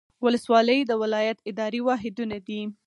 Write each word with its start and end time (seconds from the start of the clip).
ولسوالۍ 0.23 0.79
د 0.85 0.91
ولایت 1.01 1.37
اداري 1.49 1.81
واحدونه 1.87 2.37
دي 2.47 2.61